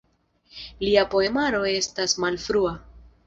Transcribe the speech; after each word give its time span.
Lia 0.85 1.03
poemaro 1.11 1.61
estis 1.73 2.17
malfrua. 2.27 2.73